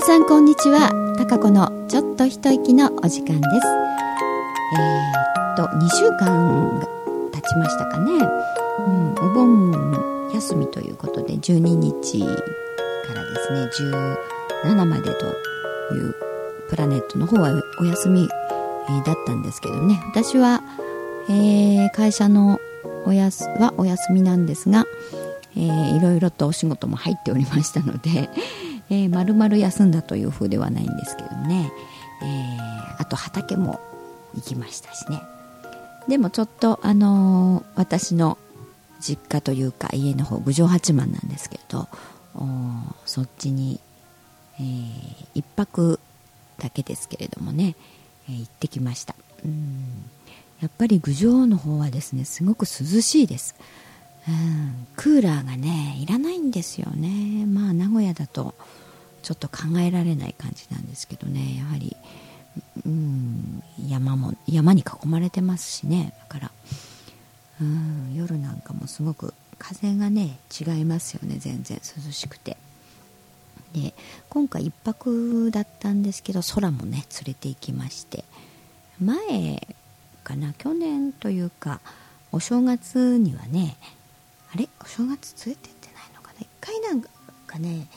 [0.00, 0.90] 皆さんこんにちは。
[1.18, 3.66] 高子のちょっと一息のお時間です。
[4.74, 6.86] えー、っと2週間が
[7.32, 8.12] 経ちましたかね、
[8.78, 12.26] うん、お盆休みということで12日か
[13.12, 14.16] らですね
[14.72, 15.26] 17までと
[15.94, 16.14] いう
[16.70, 18.26] プラネットの方はお休み
[19.04, 20.02] だったんですけどね。
[20.12, 20.62] 私は、
[21.28, 22.58] えー、会社の
[23.04, 24.86] おやすはお休みなんですが、
[25.56, 28.30] えー、いろいろとお仕事も入っておりましたので、
[28.90, 31.72] えー、丸々休んだという風ではないんですけどね、
[32.22, 33.80] えー、あと畑も
[34.34, 35.22] 行きましたしね。
[36.08, 38.36] でもちょっとあのー、私の
[39.00, 41.88] 実家というか家の方郡上八幡なんですけど
[43.06, 43.80] そっちに、
[44.58, 46.00] えー、1泊
[46.58, 47.76] だけですけれどもね、
[48.28, 49.14] えー、行ってきました。
[49.44, 50.10] うん。
[50.60, 53.54] やっぱり郡上の方はですねすごく涼しいです、
[54.30, 57.46] うん、クーラーがねいらないんですよね。
[57.46, 58.54] まあ名古屋だと
[59.22, 61.56] ちょっと考えられない感じなんですけどね。
[61.58, 61.96] やはり、
[62.86, 66.14] うん、山も山に囲まれてますしね。
[66.20, 66.52] だから、
[67.60, 71.36] うん、夜なんかもすごく風がね違いますよね。
[71.38, 72.56] 全然涼しくて。
[73.72, 73.94] で
[74.28, 78.24] 今回1泊だったんですけど空もね連れて行きまして。
[79.00, 79.66] 前
[80.24, 80.52] かな？
[80.52, 81.80] 去年というか
[82.32, 83.76] お正月にはね
[84.52, 84.68] あれ？
[84.80, 87.02] お正月連れてってないのかな一回なん
[87.46, 87.88] かね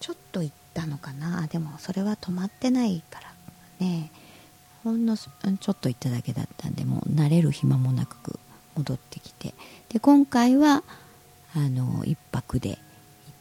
[0.00, 1.46] ちょっと行ったのかな？
[1.48, 3.32] でもそれは止まってないから
[3.86, 4.10] ね。
[4.84, 8.40] ほんのちょっと行っただけだったんでもう慣れる暇もなく
[8.76, 9.54] 戻ってきて。
[9.90, 10.82] で今回は
[11.54, 12.78] あの1泊で行っ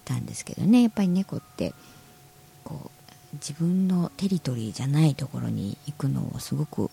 [0.05, 0.83] たんですけどね。
[0.83, 1.73] やっぱり猫って
[2.63, 2.91] こ
[3.33, 6.91] う自分のテリトリーじゃないところに行くのをすごく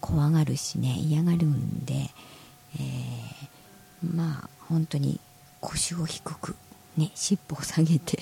[0.00, 5.20] 怖がるしね嫌がるんで、えー、まあ本当に
[5.60, 6.56] 腰を低く、
[6.96, 8.18] ね、尻尾を下げて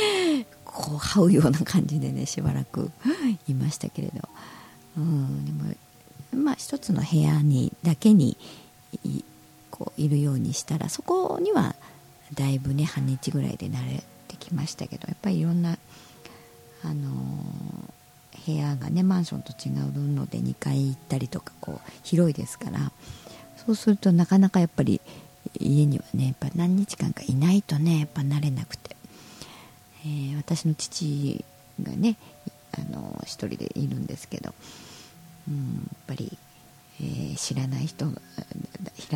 [0.64, 2.90] こう這うような感じでねしばらく
[3.48, 4.28] いましたけれど、
[4.96, 8.36] うん、でもまあ一つの部屋にだけに
[9.70, 11.74] こういるようにしたらそこには
[12.34, 15.78] だいぶね半日ぐらいで慣れてきましたけどやっぱりいろんな
[16.82, 18.00] あのー
[18.46, 22.92] 部屋がねマンションと違うので2階行ったりとかこう広いですから
[23.56, 25.00] そうするとなかなかやっぱり
[25.58, 28.96] 家にはねやっぱ何日間かいないとねやっぱ慣れなくて、
[30.04, 31.44] えー、私の父
[31.82, 32.16] がね
[32.72, 34.54] あの一人でいるんですけど、
[35.48, 35.62] うん、や
[35.94, 36.38] っぱり、
[37.00, 38.06] えー、知らない人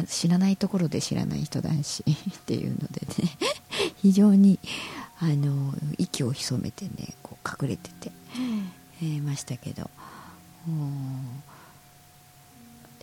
[0.09, 3.31] 知らないところで知らない人男子 っていうのでね
[4.03, 4.59] 非常に
[5.21, 8.13] あの息を潜めてねこう隠れてて。
[9.03, 9.91] えー、ましたけど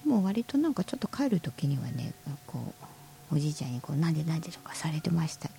[0.03, 2.13] でも割となんかちょっと帰る時にはね
[2.47, 2.85] こう
[3.33, 5.49] おじいちゃんにこうなんでなんでとかされてました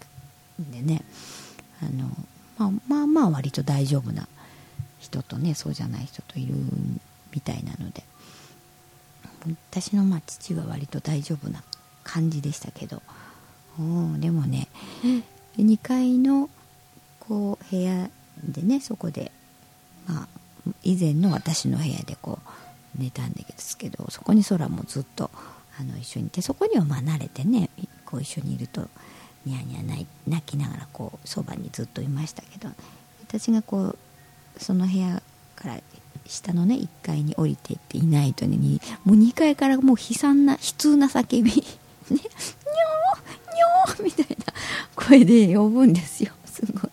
[0.60, 1.02] んでね。
[1.82, 2.08] あの、
[2.58, 4.28] まあ、まあまあ割と大丈夫な
[5.00, 6.54] 人とねそうじゃない人といる
[7.32, 8.04] みたいなので。
[9.70, 11.64] 私のまあ父は割と大丈夫な
[12.04, 13.02] 感じでしたけど。
[14.18, 14.68] でもね
[15.56, 16.50] 2階の
[17.18, 18.10] こう部屋
[18.44, 19.32] でねそこで
[20.06, 20.28] まあ、
[20.82, 22.38] 以前の私の部屋でこ
[22.98, 25.30] う寝たんですけどそこに空もずっと
[25.78, 26.26] あの一緒に。
[26.26, 27.70] いてそこにはまあ慣れてね
[28.04, 28.88] こう一緒にいると
[29.44, 29.82] ニヤニヤ
[30.26, 32.68] 泣きながらこうそばにずっといましたけど
[33.26, 33.98] 私がこう
[34.58, 35.22] その部屋
[35.56, 35.78] から
[36.26, 38.56] 下のね1階に降りていっていないとね
[39.04, 41.56] もう2階からもう悲惨な悲痛な叫びね
[42.10, 44.52] にょーにょーみたいな
[44.94, 46.90] 声で呼ぶんですよすごい。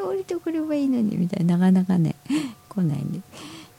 [0.00, 1.56] 降りてくればいいのにみたいな。
[1.56, 2.14] なかなかね
[2.68, 3.20] 来ないんで。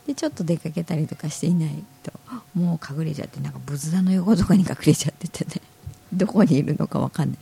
[0.07, 2.11] でちょっと出かけたりとかしていないと。
[2.53, 5.61] もう隠れちゃってなんか仏壇の横とかに隠れちゃっててね。
[6.11, 7.37] どこにいるのか分かんない。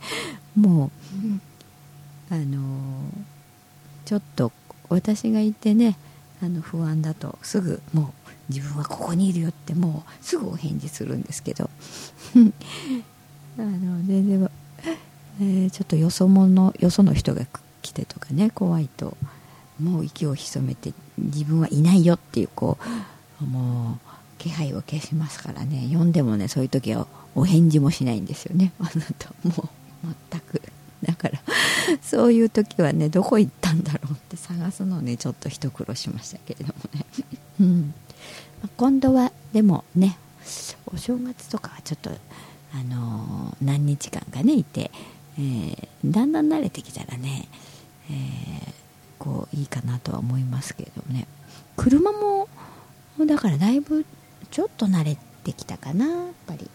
[0.58, 0.90] も
[2.30, 3.10] うあのー、
[4.04, 4.52] ちょっと
[4.90, 5.96] 私がいてね
[6.42, 11.70] あの不安だとすぐもう自分はここにいるよってもうすぐお返事するんですけど。
[13.58, 14.50] あの全然、
[15.40, 17.44] えー、ちょっとよそ者よその人が
[17.82, 19.16] 来てとかね怖いと
[19.82, 22.78] もう息を潜めて自分はいないよっていうこ
[23.42, 24.07] うもう
[24.38, 25.88] 気配を消しますからね。
[25.92, 28.72] 呼んでもねそういう時はお返事もしないんですよね。
[28.80, 29.68] あなたも
[30.04, 30.62] う全く。
[31.02, 31.40] だから
[32.02, 37.04] そういう時はねどこ行ったんだろうって探すのねちょっと一苦労しましたけれどもね、
[37.60, 37.94] うん。
[38.76, 40.18] 今度はでもね
[40.86, 44.90] お正月とかはちょっとあのー、何日間かねいて、
[45.38, 47.48] えー、だんだん慣れてきたらね
[48.10, 48.72] えー、
[49.18, 51.26] こういいかなとは思いますけれどもね。
[51.76, 52.48] 車も
[53.26, 54.04] だからだいぶ
[54.50, 56.70] ちょっと慣れてきたかなやっぱり。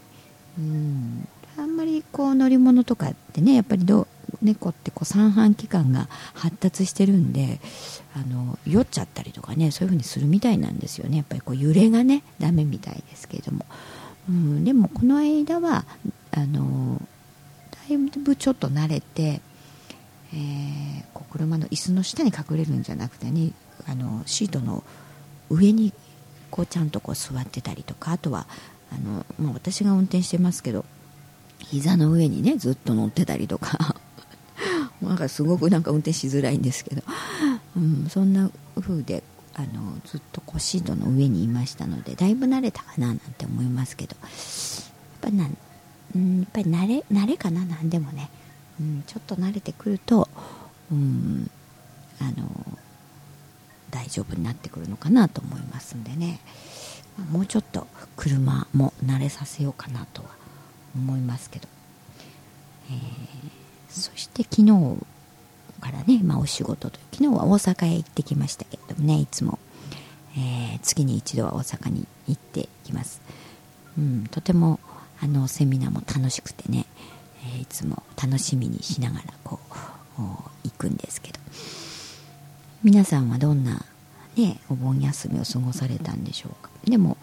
[0.59, 1.27] うん。
[1.57, 4.07] あんまりこう乗り物とかってねやっぱりど
[4.41, 7.59] 猫ってこう三半規管が発達してるんで
[8.15, 11.17] あの酔っちゃったりとかねそういう風にするみたいなんですよね。
[11.17, 13.65] やっぱりこう揺れがねダメみたいですけれども、
[14.29, 15.85] うん、でもこの間は
[16.31, 17.01] あの
[17.89, 19.41] だいぶちょっと慣れて、
[20.33, 23.51] えー、こう車の椅子の下に隠れるんじゃなくてね
[23.87, 24.83] あのシートの
[25.49, 25.93] 上に
[26.53, 28.45] こうちゃんとこう座ってたりとかあとは
[28.91, 30.85] あの、まあ、私が運転してますけど
[31.57, 33.95] 膝の上にねずっと乗ってたりとか
[35.01, 37.01] なんかすごくなんか運転しづらいんですけど、
[37.75, 39.23] うん、そんな風で
[39.55, 44.31] あのずっとこうシートの上にいましたのでだいぶ慣れたかななんて思いますけどやっ
[45.21, 45.45] ぱな、
[46.19, 48.29] ん、やっぱり慣れ慣れかななんでもね、
[48.79, 50.29] うん、ちょっと慣れてくると、
[50.91, 51.49] うん、
[52.19, 52.77] あの
[53.93, 56.39] 大丈夫になってくるのかなと思いますんでね、
[57.31, 57.87] もうちょっと
[58.17, 60.29] 車も慣れさせようかなとは
[60.95, 61.67] 思いますけど、
[62.89, 62.99] えー、
[63.89, 64.97] そして昨日
[65.79, 69.59] からね、まあ、お仕事と昨日は大阪へ行ってきましたけれどもねいつも、
[70.35, 73.21] えー、月に一度は大阪に行ってきます、
[73.97, 74.79] うん、とても
[75.21, 76.85] あのセミナーも楽しくてね、
[77.55, 79.59] えー、いつも楽しみにしながらこ
[80.17, 80.21] う
[80.63, 81.42] 行くんですけど。
[82.83, 83.85] 皆さんはどんな、
[84.35, 86.69] ね、お盆休みを過ごされたんでしょうか？
[86.83, 87.17] でも、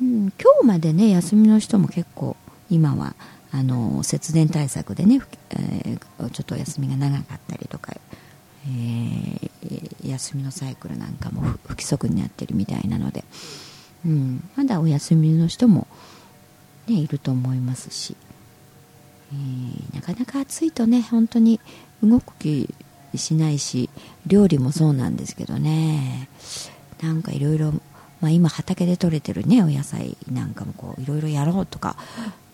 [0.00, 2.36] うん、今日までね休みの人も結構
[2.70, 3.14] 今は
[3.52, 7.94] あの節電対策でね、えー、ちょっと休みが長かったりとか、
[8.66, 13.24] えー、休みのサイクルなんかも不規則になってるみたいなので、
[14.04, 15.86] うん、まだお休みの人も、
[16.86, 18.14] ね、いると思いますし、
[19.32, 21.60] えー、なかなか暑いとね本当に
[22.02, 22.74] 動く気
[23.18, 23.90] しないし
[24.26, 26.28] 料理もそうなんですけどね。
[27.02, 27.74] なんかいろいろ
[28.22, 31.96] ま、今畑で採れてるねお野菜なんかもこういろいろやろうとか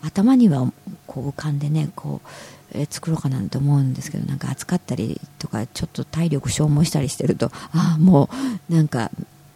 [0.01, 0.71] 頭には
[1.05, 8.29] こう浮かんでねこう、えー、作ろうかなと思うんですけどなんか暑かったりとかちょっと体力消耗したりしてるとああも
[8.69, 9.11] うなんか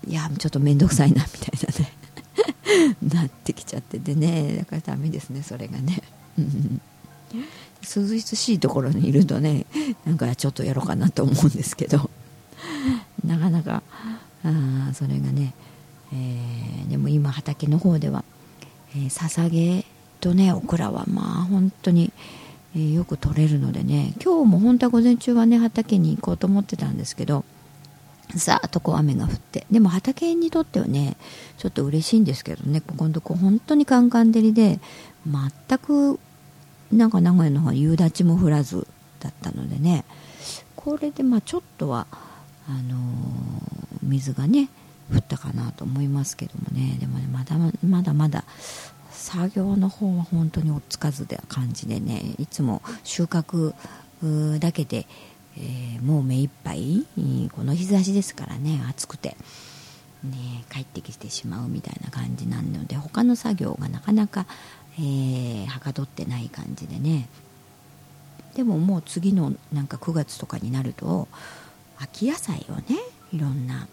[0.08, 1.94] いやちょっと面倒くさいなみたいなね。
[3.02, 4.58] なってきちゃってでね。
[4.58, 6.02] だからダメですねそれがね。
[7.83, 9.65] 涼しいところにいるとね
[10.06, 12.09] なんかちょっとやろうかなと思うんですけど。
[13.25, 13.83] なかなか
[14.44, 15.53] あそれがね
[16.13, 18.24] えー、でも今畑の方では、
[18.95, 19.85] えー、捧げ
[20.21, 22.13] とねオクラはまあ本当に、
[22.75, 27.44] えー、よく取れるのでね今日も本当は午前中はね畑に行こうと思ってたんですけど
[28.38, 31.18] さーっとこう雨が降ってでも畑にとってはね
[31.57, 34.80] ちょっと嬉しいんですけどねここのとこ本当にカンカン照りで
[35.25, 36.19] 全く
[36.94, 38.88] なんか名古屋の方は夕立も降らず
[39.19, 40.06] だったのでね。
[40.75, 42.07] これでまあちょっとは
[42.68, 42.98] あのー、
[44.04, 44.69] 水がね
[45.13, 46.98] 降ったかなと思いますけどもね。
[47.00, 47.56] でもねまだ
[47.88, 48.44] まだまだ
[49.12, 53.74] 作業の方は本当に追っつかずで感じでねいつも収穫
[54.60, 55.06] だけで、
[55.57, 57.06] えー、もう目いっぱい
[57.54, 59.38] この日差しですからね暑くて、
[60.24, 64.45] ね、帰ってきてしまうみたいな感じなので他の作業がなかなか、
[65.00, 67.28] えー、はかどってない感じでね。
[68.56, 71.28] でももう次のなんか9月とかになると
[71.98, 73.00] 秋野菜をね
[73.31, 73.88] いろんな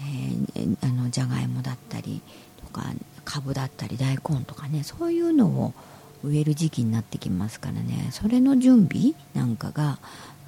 [0.00, 2.20] えー、あのじゃがいもだったり
[2.64, 2.84] とか
[3.24, 5.74] かぶだったり大根とかねそういうのを
[6.22, 8.08] 植える時期になってきますからね。
[8.10, 9.98] それの準備なんかが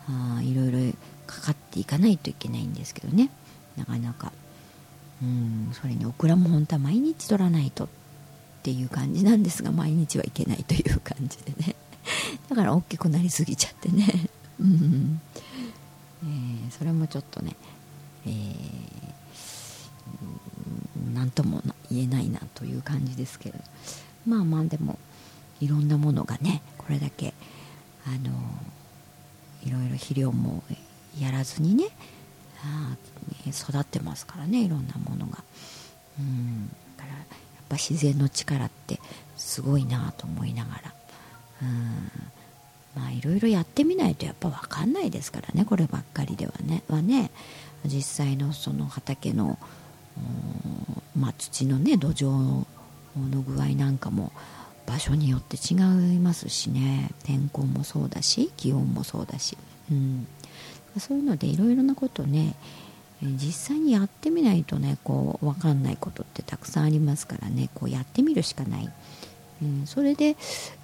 [0.08, 0.78] あいろいろ
[1.26, 3.30] かかっていかないといけないんですけどね。
[3.76, 4.32] なかなか。
[5.22, 7.84] うんそれにオクラも本当は毎日取らないと。
[7.84, 7.88] っ
[8.68, 11.74] ていう感じなんですが毎日はいけないという感じでね。
[12.50, 14.28] だから大きくなりすぎちゃってね。
[14.60, 15.20] うん、
[16.22, 17.56] えー、それもちょっとね、
[18.26, 19.08] えー
[21.14, 23.58] 何とも言えないなという感じですけど。
[24.26, 24.98] まあまあでも
[25.60, 27.34] いろんなものがねこれだけ
[28.06, 28.30] あの
[29.64, 30.62] いろいろ肥料も
[31.18, 31.86] やらずにね
[32.62, 32.96] あ
[33.46, 35.42] 育ってますからねいろんなものが。
[36.18, 36.70] うん。
[37.68, 39.00] ぱ自然の力って
[39.36, 40.94] すごいなと思いながら。
[41.62, 42.10] うん。
[42.96, 46.82] まあいろいろやってみないとやっぱ分かんないですからねこればっかりではね。
[46.88, 47.30] はね
[47.84, 49.58] 実際のその畑の
[51.16, 52.64] まあ、土のね土壌
[53.16, 54.32] の具合なんかも
[54.86, 57.10] 場所によって違いますしね。
[57.24, 59.56] 天候もそうだし気温もそうだし、
[59.90, 60.26] うん、
[60.98, 62.56] そういうのでいろいろなことね
[63.22, 67.68] 実際にやってみないとねこう分かんないことてたくさんありますからね。
[67.74, 68.90] こうやってみるしかない、
[69.62, 70.36] うん、それで、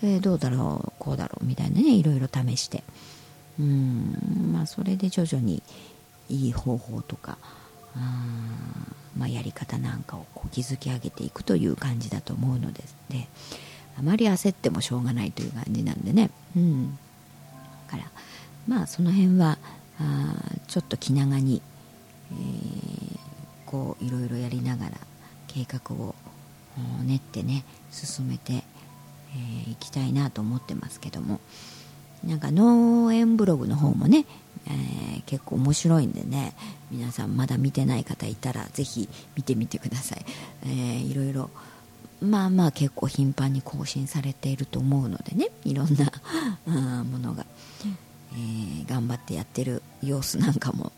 [0.02, 2.82] えー、どうだろうこうだろうみたいなねいろいろ試して、
[3.58, 5.62] うんまあ、それで徐々に
[6.28, 7.38] いい方法とか
[9.16, 13.28] まあ、やり方なんかをこう築き上げていくという感じだと思うのですで
[13.96, 16.98] あまり焦ってもしょうがないという感じなんでね、うん。
[17.86, 18.04] から
[18.66, 19.58] まあその辺は
[20.00, 20.34] あ
[20.66, 21.62] ちょっと気長に、
[22.32, 23.18] えー、
[23.66, 24.90] こういろいろやりながら
[25.54, 26.14] 計画を
[27.04, 31.40] 練ってね進めてい、えー、きたいなと思ってますけども。
[32.26, 34.24] なんか農園ブログの方もね、
[34.66, 36.54] えー、結構面白いんでね
[36.90, 40.24] 皆さんまだ見てない方いたらぜひ見てみてください、
[40.64, 41.50] えー、いろいろ
[42.22, 46.10] まあまあ結構頻繁に更新されていると思うのでねいろんな
[47.04, 47.44] ものが、
[48.32, 50.92] えー、頑張ってやってる様子なんかも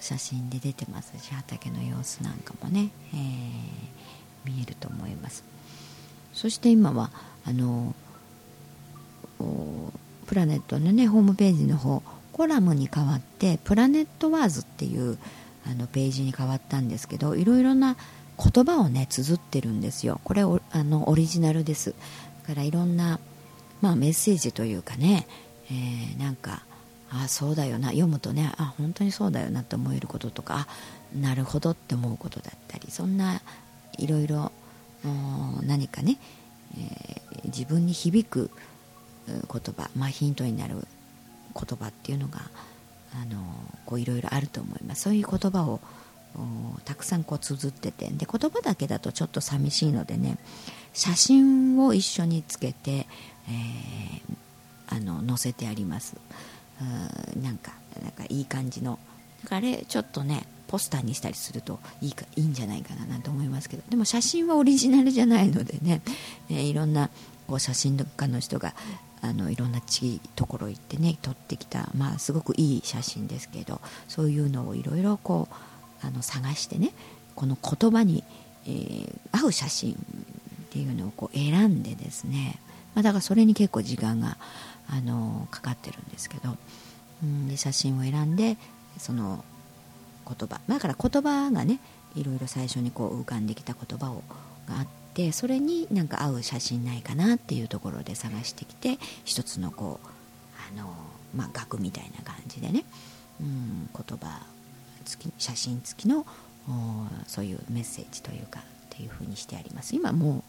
[0.00, 3.20] 写真で出てますし畑の様子なんかもね、えー、
[4.44, 5.44] 見えると思います。
[6.32, 7.10] そして今は
[7.44, 7.94] あの
[10.26, 15.18] プラネットのねホームページの方コラムに変わってプラネットワーズっていう
[15.66, 17.96] あのページに変わったんですけどいろいろな
[18.38, 20.20] 言葉をね綴ってるんですよ。
[20.22, 21.94] これあのオリジナルです。
[22.46, 23.18] だからいろんな、
[23.80, 25.26] まあ、メッセージというかね、
[25.70, 26.62] えー、なんか
[27.24, 27.88] あそうだよな。
[27.88, 30.66] 読むとねあ本当にそうだよなって思えることとか
[31.14, 33.40] なるほどって思うことだったりそんな
[33.98, 34.52] いろいろ
[35.62, 36.18] 何かね、
[36.76, 38.50] えー、自分に響く
[39.26, 40.74] 言葉、まあ、ヒントになる
[41.54, 42.40] 言葉っていうのが
[43.14, 43.42] あの
[43.86, 45.02] こういろいろあると思います。
[45.02, 45.80] そういう言葉を
[46.84, 50.36] たくさんこう綴っててで言葉だけだとちょっと寂しいのでね
[50.92, 56.16] 写真を一緒につけて、えー、あの載せてあります。
[57.40, 58.98] なんかなんかいい感じの。
[59.42, 63.82] だからあれちょっとねポスターにしたりするといいかいいんじゃないかななんて思いますけど。
[63.88, 66.02] でも写真はオリジナルじゃないのでね、
[66.50, 67.10] え ー、いろんな
[67.46, 68.74] こう写真家の人が
[69.22, 76.92] あのいろんな地ところ行ってね撮ってきた、まあ、すごくいい写真ですけどそういうのをいろいろこうあの探してね
[77.34, 78.24] この言葉に、
[78.66, 79.96] えー、合う写真っ
[80.70, 82.58] ていうのをこう選んでですね、
[82.94, 84.36] まあ、だからそれに結構時間が
[84.88, 86.56] あのかかってるんですけど、
[87.22, 88.56] うん、で写真を選んで
[88.98, 89.44] その
[90.26, 91.80] 言葉だから言葉がね
[92.14, 94.22] いろいろ最初にこう浮かんできた言葉を
[94.68, 100.06] があってそれになんか合う写真ないかなっていうところで探してきて一つのこう
[100.76, 100.92] あの、
[101.34, 102.84] まあ、額みたいな感じでね、
[103.40, 104.40] うん、言葉
[105.04, 106.26] 付き写真付きの
[107.26, 109.94] そういうメッセージというかっていう風にしてあります。
[109.94, 110.42] 今も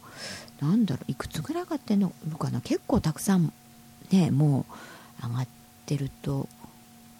[0.61, 3.53] うなんだろういくつぐらい上がってるのかな結構たくさん
[4.11, 4.65] ねも
[5.23, 5.47] う上がっ
[5.85, 6.47] てると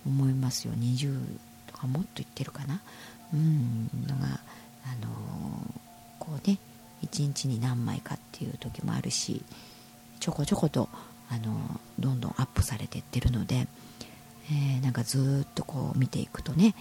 [0.05, 0.73] 思いますよ。
[0.73, 1.17] 20
[1.67, 2.81] とかもっといってるかな。
[3.33, 3.89] うん。
[4.07, 4.39] のが
[4.85, 5.07] あの
[6.19, 6.57] こうね
[7.03, 9.43] 1日に何枚かっていう時もあるし
[10.19, 10.89] ちょこちょこと
[11.29, 13.67] あのどんどんアップされていってるので、
[14.51, 16.73] えー、なんかずっとこう見ていくとね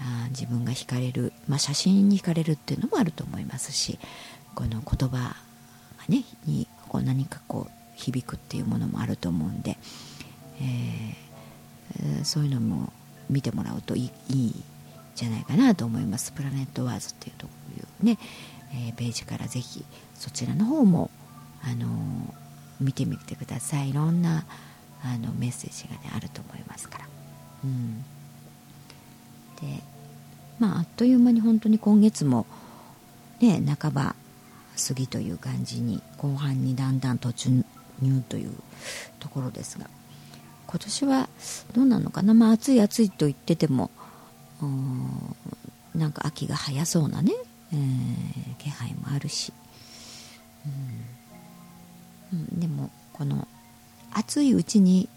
[0.00, 3.98] あ自分が惹かれる、まあ、写真に惹かれるっていうのもあると思いますし
[4.54, 5.36] この言葉が
[6.08, 9.76] ねにこう何かこう響くっていうものもあると思うんで、
[10.60, 12.92] えー、そういうのも
[13.28, 14.54] 見てもらうといいいい
[15.14, 16.30] じゃないかなと思います。
[16.32, 17.48] プラネットワーズっていうとい
[18.02, 18.18] うね、
[18.72, 19.84] えー、ページからぜひ
[20.14, 21.10] そちらの方も、
[21.62, 21.88] あのー、
[22.80, 23.90] 見てみてください。
[23.90, 24.44] いろんな
[25.02, 27.04] あのメッセージが、ね、あると思いますから、
[27.64, 28.02] うん、
[29.60, 29.82] で
[30.58, 32.46] まああっという間に本当に今月も
[33.40, 34.14] ね半ば
[34.88, 37.64] 過ぎという感じに後半にだんだん突
[38.02, 38.52] 入という
[39.20, 39.86] ところですが
[40.66, 41.28] 今年は
[41.74, 43.90] どうなのかな、まあ、暑い暑いと言ってても
[45.94, 47.32] なんか秋が早そうなね、
[47.72, 49.52] えー、気配もあるし、
[52.32, 53.46] うん、うんでもこの
[54.12, 55.08] 暑いうちに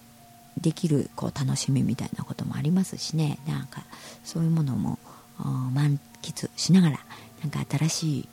[0.59, 3.39] できるこう楽しみみたいなこともありますしね。
[3.47, 3.83] なんか
[4.23, 4.99] そういうものも
[5.37, 6.99] 満喫しながら
[7.41, 8.27] なんか新しい、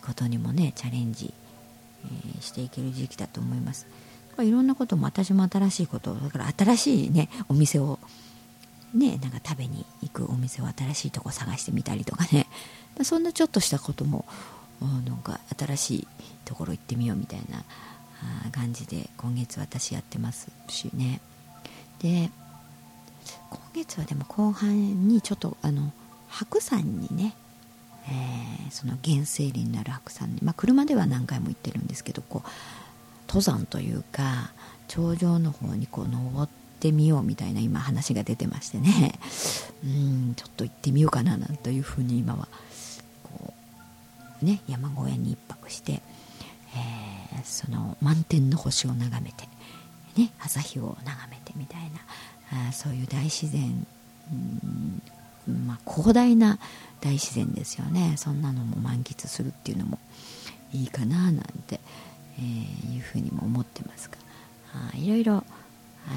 [0.00, 1.34] ことにもねチャレンジ、
[2.38, 3.86] え、していける時期だと思います。
[4.42, 8.00] いろんなことも私も新しいことだから新しいねお店を
[8.92, 12.46] ねなんか食べに行くお店を新しいとこ探してみたりとかね
[13.02, 14.24] そんなちょっとしたことも
[14.80, 16.08] なんか新しい
[16.44, 17.64] ところ行ってみようみたいな
[18.50, 21.20] 感じで今月私やってますしね
[22.00, 22.30] で
[23.50, 25.92] 今月はでも後半にちょっとあの
[26.28, 27.34] 白山にね、
[28.08, 32.48] えー、その原生林のある白山に、まあ、車では何回も行ってるんですけどこう
[33.28, 34.52] 登山というか
[34.88, 36.48] 頂上の方にこう登っ
[36.80, 39.18] てみようみたいな今話が出てましてね。
[39.84, 42.48] うんちょっと行ってみようかななんていうふうに今は
[43.22, 43.52] こ
[44.42, 46.02] うね山小屋に1泊して、
[46.74, 49.46] えー、その満天の星を眺めて、
[50.16, 51.90] ね、朝日を眺めてみたい
[52.52, 53.86] なあそういう大自然
[55.48, 56.58] まあ、広大な
[57.00, 58.14] 大自然ですよね。
[58.16, 59.98] そんなのも満喫するっていうのも
[60.72, 61.80] いいかななんて
[62.38, 64.16] えー、いうふうにも思ってますが。
[64.74, 65.44] あいろいろ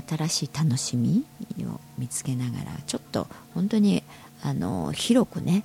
[0.10, 1.24] 新しい楽しみ
[1.66, 4.04] を見つけながらちょっと本当に
[4.42, 5.64] あの広くね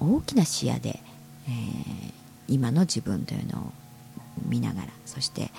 [0.00, 1.00] 大きな視野で、
[1.46, 2.12] えー、
[2.46, 3.72] 今の自分というのを
[4.46, 5.50] 見ながらそして、え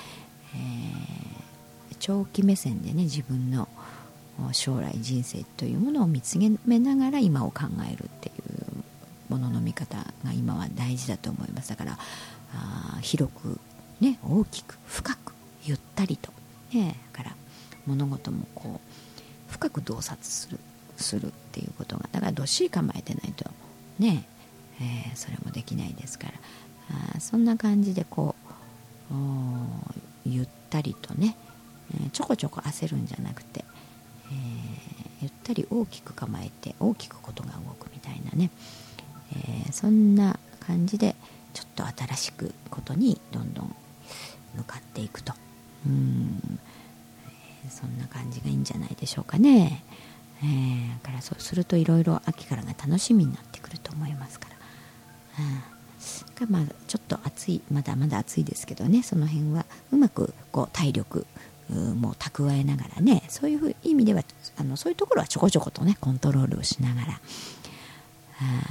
[1.92, 3.68] ー、長期目線でね自分の
[4.52, 11.70] 将来人生というものを見つめながら今を考えるっていうものの見方が今は大事だと思います。
[11.70, 11.98] だから
[12.54, 13.60] あ広く、
[14.00, 16.32] ね、大きく深くゆったりと、
[16.74, 17.36] ね、だから
[17.86, 20.60] 物事もこう深く洞察する
[20.98, 23.50] するっていうことがだからどっしり構えてないと
[24.00, 24.26] ね、
[24.82, 26.34] えー、それもできないですから
[27.16, 28.50] あそんな感じでこう
[30.26, 31.36] ゆったりとね、
[31.94, 33.66] えー、ちょこちょこ焦るんじゃなくて、
[35.22, 38.52] ゆったり大きく構えて大きくことが動くみたいなね、
[39.68, 41.16] えそんな感じで
[41.54, 43.76] ちょっと新しくことにどんどん
[44.56, 45.34] 向かっていくと。
[45.86, 46.60] うん。
[47.70, 49.84] そんな感じがいいんじゃないでしょうかね。
[50.42, 54.56] えー、からそうするといろいろ秋からが楽しみになってくると思いますから、
[56.46, 59.04] うん、まあちょっと暑いまだまだ暑いですけどね。
[59.04, 61.26] その辺はうまくこう体力
[61.74, 64.24] も蓄えながらねそういう意味では
[64.58, 67.20] あのそういうところはちょこちょことねコントロールをしながらあ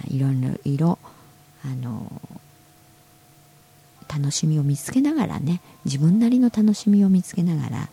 [0.09, 0.29] いろ
[0.65, 0.99] いろ
[1.65, 2.21] あの
[4.09, 7.89] 楽しみを見つけながらね自分なりの楽しみを見つけながら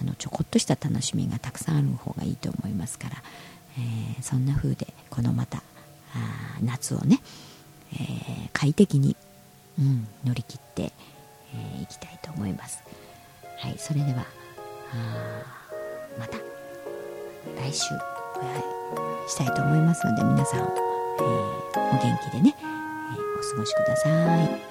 [0.00, 3.16] あのちょこっとした楽しみがたくさんある方がいいと思いますから、
[3.78, 5.62] えー、そんな風でこのまたあ
[6.62, 7.20] 夏をね、
[7.94, 9.16] えー、快適に、
[9.78, 12.82] うん、乗り切ってい、えー、きたいと思います。
[13.58, 14.24] はい、それでは
[16.18, 16.38] また
[17.56, 17.94] 来週
[18.36, 20.66] お会いしたいと思いますので皆さん、えー、
[21.78, 24.69] お元気でね、えー、お過ごしください。